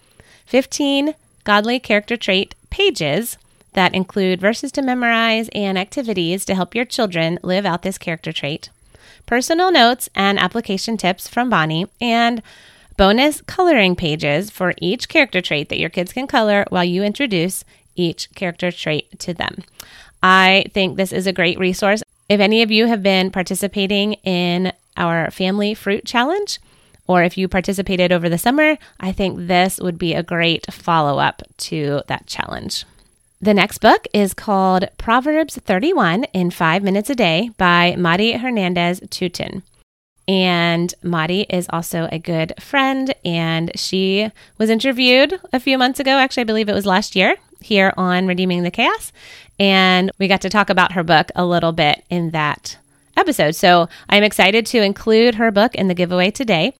15 0.45 1.15
godly 1.43 1.79
character 1.79 2.15
trait 2.15 2.55
pages 2.69 3.37
that 3.73 3.93
include 3.93 4.39
verses 4.39 4.71
to 4.73 4.81
memorize 4.81 5.49
and 5.53 5.77
activities 5.77 6.45
to 6.45 6.55
help 6.55 6.73
your 6.73 6.85
children 6.85 7.39
live 7.43 7.65
out 7.65 7.81
this 7.81 7.97
character 7.97 8.31
trait, 8.31 8.69
personal 9.27 9.71
notes 9.71 10.09
and 10.15 10.39
application 10.39 10.97
tips 10.97 11.27
from 11.27 11.51
Bonnie, 11.51 11.85
and 12.01 12.41
bonus 12.97 13.41
coloring 13.41 13.95
pages 13.95 14.49
for 14.49 14.73
each 14.81 15.07
character 15.07 15.39
trait 15.39 15.69
that 15.69 15.77
your 15.77 15.91
kids 15.91 16.11
can 16.11 16.25
color 16.25 16.65
while 16.69 16.83
you 16.83 17.03
introduce 17.03 17.63
each 17.95 18.33
character 18.33 18.71
trait 18.71 19.19
to 19.19 19.35
them. 19.35 19.63
I 20.23 20.65
think 20.73 20.97
this 20.97 21.11
is 21.11 21.27
a 21.27 21.33
great 21.33 21.59
resource. 21.59 22.01
If 22.27 22.39
any 22.39 22.63
of 22.63 22.71
you 22.71 22.87
have 22.87 23.03
been 23.03 23.29
participating 23.29 24.13
in 24.23 24.73
our 24.97 25.29
family 25.29 25.75
fruit 25.75 26.05
challenge, 26.05 26.59
or 27.05 27.23
if 27.23 27.37
you 27.37 27.47
participated 27.47 28.11
over 28.11 28.27
the 28.27 28.37
summer, 28.37 28.77
I 28.99 29.11
think 29.11 29.47
this 29.47 29.77
would 29.77 29.97
be 29.97 30.13
a 30.13 30.23
great 30.23 30.71
follow 30.73 31.19
up 31.19 31.41
to 31.57 32.01
that 32.07 32.25
challenge. 32.25 32.85
The 33.39 33.53
next 33.53 33.77
book 33.77 34.07
is 34.15 34.33
called 34.33 34.89
Proverbs 34.97 35.57
31 35.57 36.23
in 36.33 36.49
Five 36.49 36.81
Minutes 36.81 37.11
a 37.11 37.15
Day 37.15 37.51
by 37.57 37.95
Mari 37.95 38.31
Hernandez 38.31 38.99
Tuten. 39.01 39.61
And 40.27 40.91
Mari 41.03 41.41
is 41.41 41.67
also 41.69 42.09
a 42.11 42.17
good 42.17 42.53
friend, 42.59 43.13
and 43.23 43.71
she 43.75 44.31
was 44.57 44.71
interviewed 44.71 45.39
a 45.53 45.59
few 45.59 45.77
months 45.77 45.99
ago. 45.99 46.17
Actually, 46.17 46.41
I 46.41 46.45
believe 46.45 46.67
it 46.67 46.73
was 46.73 46.87
last 46.87 47.15
year 47.15 47.35
here 47.61 47.93
on 47.95 48.25
Redeeming 48.25 48.63
the 48.63 48.71
Chaos. 48.71 49.11
And 49.59 50.11
we 50.17 50.27
got 50.27 50.41
to 50.41 50.49
talk 50.49 50.71
about 50.71 50.93
her 50.93 51.03
book 51.03 51.29
a 51.35 51.45
little 51.45 51.73
bit 51.73 52.03
in 52.09 52.31
that 52.31 52.79
episode. 53.15 53.53
So 53.55 53.87
I'm 54.09 54.23
excited 54.23 54.65
to 54.65 54.81
include 54.81 55.35
her 55.35 55.51
book 55.51 55.75
in 55.75 55.87
the 55.87 55.95
giveaway 55.95 56.31
today. 56.31 56.73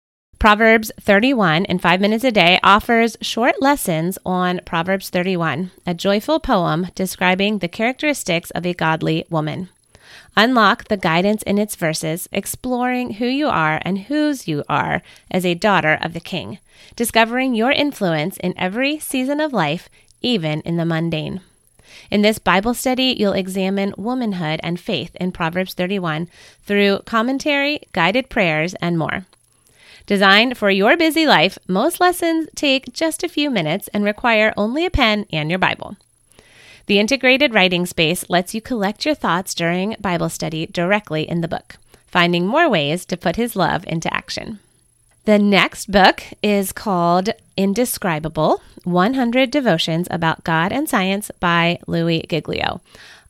Proverbs 0.47 0.93
31 1.01 1.65
in 1.65 1.77
five 1.77 1.99
minutes 1.99 2.23
a 2.23 2.31
day 2.31 2.57
offers 2.63 3.17
short 3.19 3.61
lessons 3.61 4.17
on 4.25 4.61
Proverbs 4.65 5.09
31, 5.09 5.71
a 5.85 5.93
joyful 5.93 6.39
poem 6.39 6.87
describing 6.95 7.57
the 7.57 7.67
characteristics 7.67 8.49
of 8.51 8.65
a 8.65 8.73
godly 8.73 9.25
woman. 9.29 9.67
Unlock 10.37 10.85
the 10.85 10.95
guidance 10.95 11.43
in 11.43 11.57
its 11.57 11.75
verses, 11.75 12.29
exploring 12.31 13.15
who 13.15 13.25
you 13.25 13.49
are 13.49 13.81
and 13.81 13.99
whose 14.03 14.47
you 14.47 14.63
are 14.69 15.01
as 15.29 15.45
a 15.45 15.53
daughter 15.53 15.99
of 16.01 16.13
the 16.13 16.21
King, 16.21 16.59
discovering 16.95 17.53
your 17.53 17.73
influence 17.73 18.37
in 18.37 18.57
every 18.57 18.99
season 18.99 19.41
of 19.41 19.51
life, 19.51 19.89
even 20.21 20.61
in 20.61 20.77
the 20.77 20.85
mundane. 20.85 21.41
In 22.09 22.21
this 22.21 22.39
Bible 22.39 22.73
study, 22.73 23.13
you'll 23.19 23.33
examine 23.33 23.93
womanhood 23.97 24.61
and 24.63 24.79
faith 24.79 25.13
in 25.17 25.33
Proverbs 25.33 25.73
31 25.73 26.29
through 26.63 26.99
commentary, 26.99 27.81
guided 27.91 28.29
prayers, 28.29 28.75
and 28.75 28.97
more. 28.97 29.25
Designed 30.07 30.57
for 30.57 30.69
your 30.69 30.95
busy 30.95 31.27
life, 31.27 31.59
most 31.67 31.99
lessons 31.99 32.47
take 32.55 32.93
just 32.93 33.23
a 33.23 33.29
few 33.29 33.49
minutes 33.49 33.89
and 33.89 34.05
require 34.05 34.53
only 34.55 34.85
a 34.85 34.89
pen 34.89 35.25
and 35.33 35.49
your 35.49 35.59
Bible. 35.59 35.97
The 36.85 36.97
integrated 36.97 37.53
writing 37.53 37.85
space 37.85 38.29
lets 38.29 38.55
you 38.55 38.61
collect 38.61 39.05
your 39.05 39.15
thoughts 39.15 39.53
during 39.53 39.97
Bible 39.99 40.29
study 40.29 40.65
directly 40.65 41.29
in 41.29 41.41
the 41.41 41.49
book, 41.49 41.75
finding 42.05 42.47
more 42.47 42.69
ways 42.69 43.05
to 43.07 43.17
put 43.17 43.35
his 43.35 43.57
love 43.57 43.83
into 43.85 44.11
action. 44.13 44.59
The 45.25 45.37
next 45.37 45.91
book 45.91 46.23
is 46.41 46.71
called 46.71 47.31
Indescribable 47.57 48.61
100 48.85 49.51
Devotions 49.51 50.07
About 50.09 50.45
God 50.45 50.71
and 50.71 50.87
Science 50.87 51.31
by 51.41 51.79
Louie 51.85 52.23
Giglio. 52.29 52.79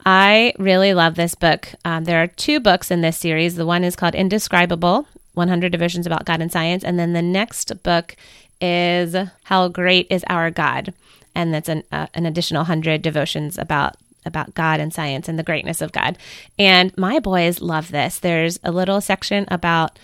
I 0.05 0.53
really 0.59 0.93
love 0.93 1.15
this 1.15 1.33
book. 1.33 1.69
Um, 1.83 2.03
there 2.03 2.21
are 2.21 2.27
two 2.27 2.59
books 2.59 2.91
in 2.91 3.01
this 3.01 3.17
series. 3.17 3.55
The 3.55 3.65
one 3.65 3.83
is 3.83 3.95
called 3.95 4.13
Indescribable 4.13 5.07
100 5.37 5.71
Devotions 5.71 6.05
About 6.05 6.25
God 6.25 6.41
and 6.41 6.51
Science. 6.51 6.83
And 6.83 6.99
then 6.99 7.13
the 7.13 7.21
next 7.21 7.83
book 7.83 8.15
is 8.59 9.15
How 9.43 9.67
Great 9.67 10.07
is 10.09 10.25
Our 10.27 10.51
God? 10.51 10.93
And 11.35 11.53
that's 11.53 11.69
an, 11.69 11.83
uh, 11.91 12.07
an 12.13 12.25
additional 12.25 12.61
100 12.61 13.01
devotions 13.01 13.57
about 13.57 13.95
about 14.25 14.53
God 14.53 14.81
and 14.81 14.93
science 14.93 15.29
and 15.29 15.39
the 15.39 15.43
greatness 15.43 15.81
of 15.81 15.93
God. 15.93 16.17
And 16.59 16.95
my 16.97 17.19
boys 17.19 17.61
love 17.61 17.91
this. 17.91 18.19
There's 18.19 18.59
a 18.61 18.73
little 18.73 18.99
section 18.99 19.45
about 19.47 19.97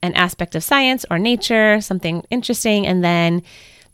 an 0.00 0.14
aspect 0.14 0.54
of 0.54 0.62
science 0.62 1.04
or 1.10 1.18
nature, 1.18 1.80
something 1.80 2.24
interesting, 2.30 2.86
and 2.86 3.02
then 3.02 3.42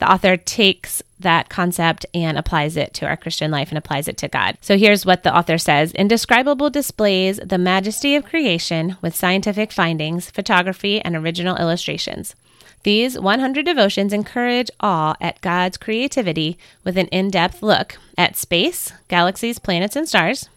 the 0.00 0.10
author 0.10 0.36
takes 0.36 1.02
that 1.20 1.50
concept 1.50 2.06
and 2.14 2.38
applies 2.38 2.76
it 2.76 2.94
to 2.94 3.06
our 3.06 3.16
Christian 3.16 3.50
life 3.50 3.68
and 3.68 3.78
applies 3.78 4.08
it 4.08 4.16
to 4.18 4.28
God. 4.28 4.56
So 4.62 4.76
here's 4.76 5.06
what 5.06 5.22
the 5.22 5.34
author 5.34 5.58
says 5.58 5.92
Indescribable 5.92 6.70
displays 6.70 7.38
the 7.38 7.58
majesty 7.58 8.16
of 8.16 8.24
creation 8.24 8.96
with 9.02 9.14
scientific 9.14 9.70
findings, 9.70 10.30
photography, 10.30 11.00
and 11.00 11.14
original 11.14 11.56
illustrations. 11.56 12.34
These 12.82 13.18
100 13.18 13.66
devotions 13.66 14.14
encourage 14.14 14.70
awe 14.80 15.14
at 15.20 15.42
God's 15.42 15.76
creativity 15.76 16.58
with 16.82 16.96
an 16.96 17.08
in 17.08 17.30
depth 17.30 17.62
look 17.62 17.98
at 18.16 18.36
space, 18.36 18.92
galaxies, 19.08 19.58
planets, 19.58 19.96
and 19.96 20.08
stars, 20.08 20.48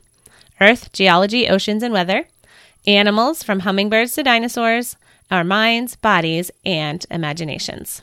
Earth, 0.61 0.93
geology, 0.93 1.49
oceans, 1.49 1.83
and 1.83 1.93
weather, 1.93 2.27
animals 2.87 3.43
from 3.43 3.61
hummingbirds 3.61 4.13
to 4.13 4.23
dinosaurs, 4.23 4.95
our 5.29 5.43
minds, 5.43 5.97
bodies, 5.97 6.51
and 6.63 7.05
imaginations. 7.11 8.01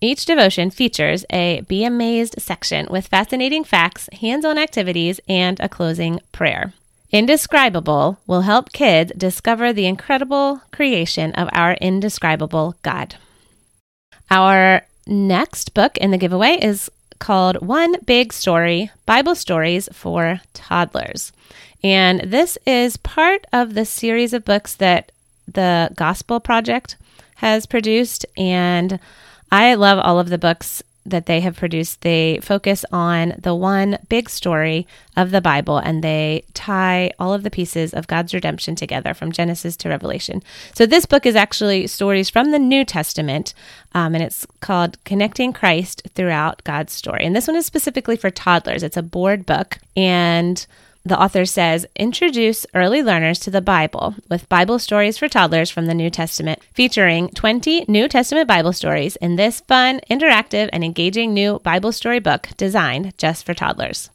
Each 0.00 0.26
devotion 0.26 0.70
features 0.70 1.24
a 1.32 1.62
Be 1.62 1.84
Amazed 1.84 2.34
section 2.38 2.86
with 2.90 3.08
fascinating 3.08 3.64
facts, 3.64 4.08
hands 4.20 4.44
on 4.44 4.58
activities, 4.58 5.20
and 5.26 5.58
a 5.58 5.70
closing 5.70 6.20
prayer. 6.32 6.74
Indescribable 7.10 8.18
will 8.26 8.42
help 8.42 8.72
kids 8.72 9.12
discover 9.16 9.72
the 9.72 9.86
incredible 9.86 10.60
creation 10.70 11.32
of 11.32 11.48
our 11.52 11.74
indescribable 11.74 12.76
God. 12.82 13.14
Our 14.30 14.82
next 15.06 15.72
book 15.72 15.96
in 15.96 16.10
the 16.10 16.18
giveaway 16.18 16.58
is 16.60 16.90
called 17.18 17.66
One 17.66 17.96
Big 18.04 18.34
Story 18.34 18.90
Bible 19.06 19.34
Stories 19.34 19.88
for 19.92 20.42
Toddlers. 20.52 21.32
And 21.82 22.20
this 22.20 22.58
is 22.66 22.98
part 22.98 23.46
of 23.52 23.72
the 23.72 23.86
series 23.86 24.34
of 24.34 24.44
books 24.44 24.74
that 24.74 25.10
the 25.46 25.90
Gospel 25.94 26.40
Project 26.40 26.96
has 27.36 27.64
produced. 27.64 28.26
And 28.36 28.98
I 29.50 29.74
love 29.74 29.98
all 29.98 30.18
of 30.18 30.28
the 30.28 30.38
books 30.38 30.82
that 31.06 31.26
they 31.26 31.40
have 31.40 31.56
produced. 31.56 32.00
They 32.00 32.40
focus 32.42 32.84
on 32.92 33.34
the 33.38 33.54
one 33.54 33.98
big 34.08 34.28
story 34.28 34.86
of 35.16 35.30
the 35.30 35.40
Bible 35.40 35.78
and 35.78 36.02
they 36.02 36.44
tie 36.52 37.12
all 37.18 37.32
of 37.32 37.42
the 37.42 37.50
pieces 37.50 37.94
of 37.94 38.08
God's 38.08 38.34
redemption 38.34 38.74
together 38.74 39.14
from 39.14 39.32
Genesis 39.32 39.76
to 39.78 39.88
Revelation. 39.88 40.42
So, 40.74 40.84
this 40.84 41.06
book 41.06 41.24
is 41.24 41.36
actually 41.36 41.86
stories 41.86 42.28
from 42.28 42.50
the 42.50 42.58
New 42.58 42.84
Testament 42.84 43.54
um, 43.92 44.14
and 44.14 44.22
it's 44.22 44.46
called 44.60 45.02
Connecting 45.04 45.52
Christ 45.52 46.02
Throughout 46.14 46.62
God's 46.64 46.92
Story. 46.92 47.24
And 47.24 47.34
this 47.34 47.46
one 47.46 47.56
is 47.56 47.66
specifically 47.66 48.16
for 48.16 48.30
toddlers, 48.30 48.82
it's 48.82 48.96
a 48.96 49.02
board 49.02 49.46
book. 49.46 49.78
And 49.96 50.66
the 51.06 51.20
author 51.20 51.44
says, 51.44 51.86
introduce 51.94 52.66
early 52.74 53.00
learners 53.00 53.38
to 53.38 53.50
the 53.50 53.60
Bible 53.60 54.16
with 54.28 54.48
Bible 54.48 54.80
stories 54.80 55.16
for 55.16 55.28
toddlers 55.28 55.70
from 55.70 55.86
the 55.86 55.94
New 55.94 56.10
Testament, 56.10 56.58
featuring 56.74 57.28
20 57.28 57.84
New 57.86 58.08
Testament 58.08 58.48
Bible 58.48 58.72
stories 58.72 59.14
in 59.16 59.36
this 59.36 59.60
fun, 59.60 60.00
interactive, 60.10 60.68
and 60.72 60.82
engaging 60.82 61.32
new 61.32 61.60
Bible 61.60 61.92
story 61.92 62.18
book 62.18 62.48
designed 62.56 63.16
just 63.18 63.46
for 63.46 63.54
toddlers. 63.54 64.10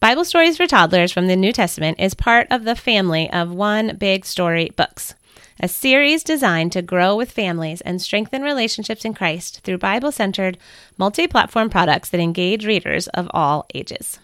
Bible 0.00 0.24
Stories 0.26 0.58
for 0.58 0.66
Toddlers 0.66 1.10
from 1.10 1.28
the 1.28 1.34
New 1.34 1.50
Testament 1.50 1.98
is 1.98 2.12
part 2.12 2.46
of 2.50 2.64
the 2.64 2.76
family 2.76 3.30
of 3.32 3.50
One 3.50 3.96
Big 3.96 4.26
Story 4.26 4.70
books, 4.76 5.14
a 5.58 5.66
series 5.66 6.22
designed 6.22 6.72
to 6.72 6.82
grow 6.82 7.16
with 7.16 7.32
families 7.32 7.80
and 7.80 8.02
strengthen 8.02 8.42
relationships 8.42 9.06
in 9.06 9.14
Christ 9.14 9.62
through 9.64 9.78
Bible 9.78 10.12
centered, 10.12 10.58
multi 10.98 11.26
platform 11.26 11.70
products 11.70 12.10
that 12.10 12.20
engage 12.20 12.66
readers 12.66 13.08
of 13.08 13.30
all 13.32 13.64
ages. 13.74 14.18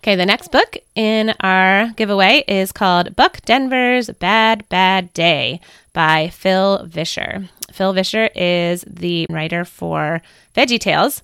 Okay, 0.00 0.14
the 0.14 0.26
next 0.26 0.52
book 0.52 0.76
in 0.94 1.34
our 1.40 1.88
giveaway 1.96 2.44
is 2.46 2.70
called 2.70 3.16
Buck 3.16 3.42
Denver's 3.42 4.08
Bad 4.10 4.68
Bad 4.68 5.12
Day 5.12 5.60
by 5.92 6.28
Phil 6.28 6.86
Vischer. 6.86 7.48
Phil 7.72 7.92
Vischer 7.92 8.30
is 8.36 8.84
the 8.86 9.26
writer 9.28 9.64
for 9.64 10.22
Veggie 10.54 10.78
Tales. 10.78 11.22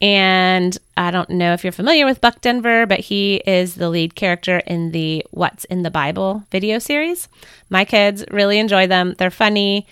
And 0.00 0.76
I 0.96 1.10
don't 1.10 1.28
know 1.28 1.52
if 1.52 1.62
you're 1.62 1.72
familiar 1.72 2.06
with 2.06 2.22
Buck 2.22 2.40
Denver, 2.40 2.86
but 2.86 3.00
he 3.00 3.36
is 3.46 3.74
the 3.74 3.90
lead 3.90 4.14
character 4.14 4.58
in 4.66 4.92
the 4.92 5.24
What's 5.30 5.64
in 5.66 5.82
the 5.82 5.90
Bible 5.90 6.42
video 6.50 6.78
series. 6.78 7.28
My 7.68 7.84
kids 7.84 8.24
really 8.30 8.58
enjoy 8.58 8.86
them. 8.86 9.14
They're 9.18 9.30
funny 9.30 9.86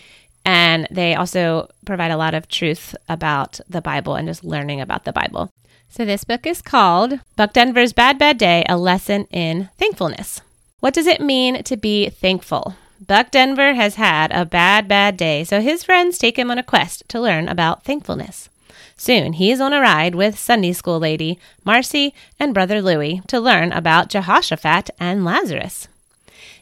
and 0.47 0.89
they 0.91 1.15
also 1.15 1.69
provide 1.85 2.11
a 2.11 2.17
lot 2.17 2.35
of 2.35 2.49
truth 2.49 2.95
about 3.09 3.61
the 3.69 3.81
Bible 3.83 4.15
and 4.15 4.29
just 4.29 4.45
learning 4.45 4.81
about 4.81 5.05
the 5.05 5.13
Bible. 5.13 5.51
So, 5.89 6.05
this 6.05 6.25
book 6.25 6.47
is 6.47 6.61
called 6.61 7.21
Buck 7.37 7.53
Denver's 7.53 7.93
Bad 7.93 8.19
Bad 8.19 8.37
Day 8.39 8.65
A 8.69 8.77
Lesson 8.77 9.27
in 9.31 9.71
Thankfulness. 9.79 10.41
What 10.81 10.93
does 10.93 11.07
it 11.07 11.21
mean 11.21 11.63
to 11.63 11.77
be 11.77 12.11
thankful? 12.11 12.75
Buck 13.01 13.31
Denver 13.31 13.75
has 13.75 13.95
had 13.95 14.33
a 14.33 14.45
bad, 14.45 14.89
bad 14.89 15.17
day, 15.17 15.45
so 15.45 15.61
his 15.61 15.85
friends 15.85 16.19
take 16.19 16.39
him 16.39 16.51
on 16.51 16.59
a 16.59 16.63
quest 16.63 17.05
to 17.09 17.21
learn 17.21 17.49
about 17.49 17.85
thankfulness. 17.85 18.49
Soon 18.97 19.35
he 19.35 19.51
is 19.51 19.61
on 19.61 19.73
a 19.73 19.81
ride 19.81 20.15
with 20.15 20.39
Sunday 20.39 20.73
school 20.73 20.99
lady 20.99 21.39
Marcy 21.65 22.15
and 22.39 22.55
brother 22.55 22.81
Louie 22.81 23.23
to 23.29 23.41
learn 23.41 23.73
about 23.73 24.09
Jehoshaphat 24.09 24.91
and 24.99 25.25
Lazarus. 25.25 25.89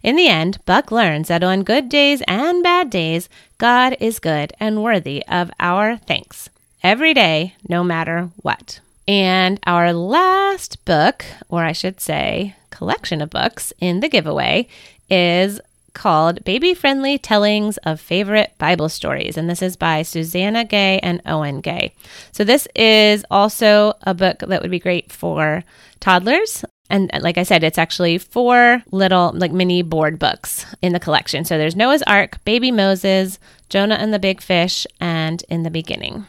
In 0.02 0.16
the 0.16 0.28
end, 0.28 0.58
Buck 0.66 0.90
learns 0.90 1.28
that 1.28 1.44
on 1.44 1.62
good 1.62 1.88
days 1.88 2.22
and 2.26 2.62
bad 2.62 2.90
days, 2.90 3.28
God 3.58 3.96
is 4.00 4.18
good 4.18 4.52
and 4.58 4.82
worthy 4.82 5.24
of 5.26 5.50
our 5.60 5.96
thanks 5.96 6.50
every 6.82 7.14
day, 7.14 7.54
no 7.68 7.84
matter 7.84 8.30
what. 8.36 8.80
And 9.08 9.58
our 9.66 9.92
last 9.92 10.84
book, 10.84 11.24
or 11.48 11.64
I 11.64 11.72
should 11.72 12.00
say, 12.00 12.54
collection 12.70 13.20
of 13.20 13.30
books 13.30 13.72
in 13.80 14.00
the 14.00 14.08
giveaway, 14.08 14.68
is 15.10 15.60
called 15.94 16.44
Baby 16.44 16.74
Friendly 16.74 17.18
Tellings 17.18 17.76
of 17.78 18.00
Favorite 18.00 18.54
Bible 18.58 18.88
Stories. 18.88 19.36
And 19.36 19.48
this 19.48 19.62
is 19.62 19.76
by 19.76 20.02
Susanna 20.02 20.64
Gay 20.64 20.98
and 21.00 21.20
Owen 21.26 21.60
Gay. 21.60 21.92
So, 22.32 22.44
this 22.44 22.66
is 22.74 23.24
also 23.30 23.94
a 24.02 24.14
book 24.14 24.38
that 24.40 24.62
would 24.62 24.70
be 24.70 24.78
great 24.78 25.12
for 25.12 25.64
toddlers. 26.00 26.64
And 26.88 27.10
uh, 27.12 27.20
like 27.20 27.38
I 27.38 27.42
said, 27.42 27.64
it's 27.64 27.78
actually 27.78 28.18
four 28.18 28.82
little, 28.90 29.32
like 29.34 29.52
mini 29.52 29.82
board 29.82 30.18
books 30.18 30.66
in 30.80 30.92
the 30.92 31.00
collection. 31.00 31.44
So, 31.44 31.58
there's 31.58 31.76
Noah's 31.76 32.02
Ark, 32.02 32.42
Baby 32.44 32.70
Moses, 32.70 33.38
Jonah 33.68 33.96
and 33.96 34.14
the 34.14 34.18
Big 34.18 34.40
Fish, 34.40 34.86
and 35.00 35.42
In 35.48 35.62
the 35.62 35.70
Beginning. 35.70 36.26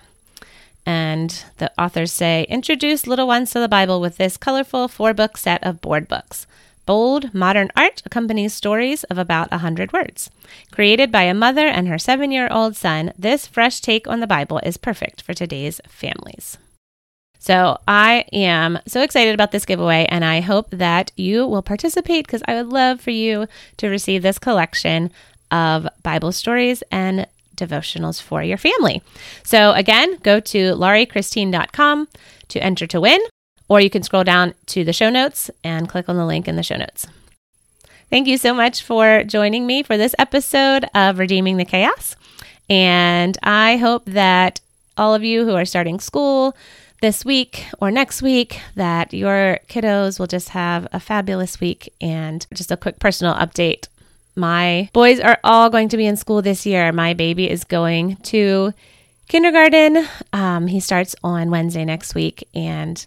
And 0.86 1.44
the 1.58 1.72
authors 1.82 2.12
say, 2.12 2.46
introduce 2.50 3.08
little 3.08 3.28
ones 3.28 3.52
to 3.52 3.60
the 3.60 3.70
Bible 3.70 4.02
with 4.02 4.18
this 4.18 4.38
colorful 4.38 4.88
four 4.88 5.14
book 5.14 5.38
set 5.38 5.64
of 5.64 5.82
board 5.82 6.08
books. 6.08 6.46
Bold, 6.86 7.34
modern 7.34 7.70
art 7.78 8.02
accompanies 8.06 8.54
stories 8.54 9.06
of 9.06 9.18
about 9.18 9.48
a 9.48 9.64
100 9.64 9.94
words. 9.94 10.30
Created 10.72 11.12
by 11.12 11.24
a 11.24 11.34
mother 11.34 11.66
and 11.66 11.88
her 11.88 11.98
seven 11.98 12.32
year 12.32 12.50
old 12.52 12.76
son, 12.76 13.14
this 13.18 13.48
fresh 13.48 13.80
take 13.80 14.08
on 14.08 14.20
the 14.20 14.28
Bible 14.28 14.60
is 14.64 14.76
perfect 14.76 15.22
for 15.22 15.34
today's 15.34 15.80
families. 15.88 16.58
So 17.40 17.78
I 17.88 18.26
am 18.32 18.80
so 18.88 19.02
excited 19.02 19.34
about 19.34 19.52
this 19.52 19.66
giveaway, 19.66 20.06
and 20.10 20.24
I 20.24 20.40
hope 20.40 20.70
that 20.72 21.12
you 21.18 21.46
will 21.46 21.62
participate 21.62 22.26
because 22.26 22.42
I 22.48 22.56
would 22.56 22.72
love 22.72 23.02
for 23.02 23.12
you 23.12 23.48
to 23.78 23.90
receive 23.90 24.22
this 24.22 24.40
collection 24.40 25.12
of 25.52 25.88
Bible 26.04 26.32
stories 26.32 26.84
and 26.90 27.28
devotionals 27.56 28.22
for 28.22 28.44
your 28.44 28.58
family. 28.58 29.02
So 29.44 29.72
again, 29.74 30.18
go 30.24 30.40
to 30.40 30.74
lauriechristine.com 30.74 32.08
to 32.50 32.64
enter 32.64 32.88
to 32.88 33.02
win, 33.02 33.20
or 33.68 33.80
you 33.80 33.90
can 33.90 34.04
scroll 34.04 34.24
down 34.24 34.54
to 34.68 34.84
the 34.84 34.94
show 34.94 35.10
notes 35.10 35.50
and 35.64 35.90
click 35.90 36.10
on 36.10 36.18
the 36.18 36.26
link 36.26 36.48
in 36.48 36.56
the 36.56 36.64
show 36.64 36.78
notes. 36.78 37.08
Thank 38.10 38.28
you 38.28 38.38
so 38.38 38.54
much 38.54 38.84
for 38.84 39.24
joining 39.24 39.66
me 39.66 39.82
for 39.82 39.98
this 39.98 40.14
episode 40.20 40.86
of 40.94 41.18
Redeeming 41.18 41.58
the 41.58 41.66
Chaos. 41.66 42.16
And 42.70 43.38
I 43.42 43.78
hope 43.78 44.06
that 44.06 44.62
all 44.98 45.16
of 45.16 45.24
you 45.24 45.46
who 45.46 45.56
are 45.56 45.66
starting 45.66 46.00
school 46.00 46.56
this 47.02 47.26
week 47.26 47.66
or 47.82 47.92
next 47.92 48.22
week, 48.22 48.62
that 48.76 49.14
your 49.14 49.60
kiddos 49.68 50.20
will 50.20 50.28
just 50.28 50.50
have 50.50 50.88
a 50.94 51.00
fabulous 51.00 51.60
week. 51.60 51.92
And 52.00 52.46
just 52.54 52.72
a 52.72 52.78
quick 52.78 53.00
personal 53.00 53.34
update 53.34 53.88
my 54.36 54.90
boys 54.94 55.20
are 55.20 55.40
all 55.44 55.70
going 55.70 55.90
to 55.90 55.98
be 55.98 56.06
in 56.06 56.18
school 56.18 56.42
this 56.42 56.66
year. 56.66 56.92
My 56.92 57.14
baby 57.14 57.50
is 57.50 57.64
going 57.64 58.18
to 58.18 58.74
kindergarten. 59.28 60.06
Um, 60.32 60.68
he 60.68 60.80
starts 60.80 61.16
on 61.24 61.52
Wednesday 61.52 61.86
next 61.86 62.16
week. 62.16 62.48
And 62.54 63.06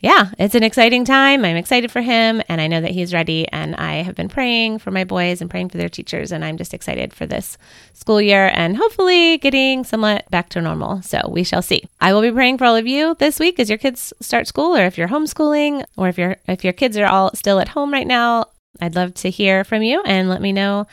yeah, 0.00 0.30
it's 0.38 0.54
an 0.54 0.62
exciting 0.62 1.04
time. 1.04 1.44
I'm 1.44 1.56
excited 1.56 1.90
for 1.90 2.02
him 2.02 2.42
and 2.48 2.60
I 2.60 2.66
know 2.66 2.80
that 2.80 2.90
he's 2.90 3.14
ready. 3.14 3.48
And 3.48 3.74
I 3.76 4.02
have 4.02 4.14
been 4.14 4.28
praying 4.28 4.78
for 4.78 4.90
my 4.90 5.04
boys 5.04 5.40
and 5.40 5.50
praying 5.50 5.70
for 5.70 5.78
their 5.78 5.88
teachers. 5.88 6.32
And 6.32 6.44
I'm 6.44 6.58
just 6.58 6.74
excited 6.74 7.14
for 7.14 7.26
this 7.26 7.56
school 7.94 8.20
year 8.20 8.50
and 8.52 8.76
hopefully 8.76 9.38
getting 9.38 9.84
somewhat 9.84 10.30
back 10.30 10.50
to 10.50 10.60
normal. 10.60 11.00
So 11.02 11.20
we 11.28 11.44
shall 11.44 11.62
see. 11.62 11.88
I 12.00 12.12
will 12.12 12.22
be 12.22 12.30
praying 12.30 12.58
for 12.58 12.66
all 12.66 12.76
of 12.76 12.86
you 12.86 13.16
this 13.18 13.40
week 13.40 13.58
as 13.58 13.70
your 13.70 13.78
kids 13.78 14.12
start 14.20 14.46
school 14.46 14.76
or 14.76 14.84
if 14.84 14.98
you're 14.98 15.08
homeschooling 15.08 15.84
or 15.96 16.08
if 16.08 16.18
your 16.18 16.36
if 16.46 16.62
your 16.62 16.74
kids 16.74 16.96
are 16.96 17.06
all 17.06 17.30
still 17.34 17.58
at 17.58 17.68
home 17.68 17.92
right 17.92 18.06
now. 18.06 18.46
I'd 18.80 18.94
love 18.94 19.14
to 19.14 19.30
hear 19.30 19.64
from 19.64 19.82
you 19.82 20.02
and 20.04 20.28
let 20.28 20.40
me 20.40 20.52
know 20.52 20.86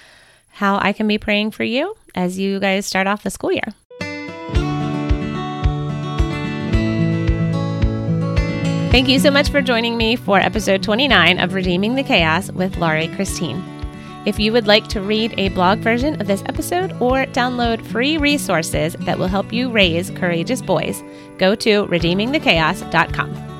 how 0.49 0.77
I 0.77 0.93
can 0.93 1.07
be 1.07 1.17
praying 1.17 1.51
for 1.51 1.63
you 1.63 1.95
as 2.15 2.37
you 2.37 2.59
guys 2.59 2.85
start 2.85 3.07
off 3.07 3.23
the 3.23 3.29
school 3.29 3.51
year. 3.51 3.73
Thank 8.91 9.09
you 9.09 9.17
so 9.17 9.31
much 9.31 9.49
for 9.49 9.59
joining 9.59 9.97
me 9.97 10.15
for 10.15 10.37
episode 10.39 10.83
29 10.83 11.39
of 11.39 11.55
Redeeming 11.55 11.95
the 11.95 12.03
Chaos 12.03 12.51
with 12.51 12.77
Laurie 12.77 13.07
Christine. 13.07 13.63
If 14.27 14.39
you 14.39 14.53
would 14.53 14.67
like 14.67 14.87
to 14.89 15.01
read 15.01 15.33
a 15.37 15.49
blog 15.49 15.79
version 15.79 16.21
of 16.21 16.27
this 16.27 16.43
episode 16.45 16.91
or 17.01 17.25
download 17.25 17.83
free 17.83 18.17
resources 18.17 18.95
that 18.99 19.17
will 19.17 19.27
help 19.27 19.51
you 19.51 19.71
raise 19.71 20.11
courageous 20.11 20.61
boys, 20.61 21.03
go 21.39 21.55
to 21.55 21.87
redeemingthechaos.com. 21.87 23.52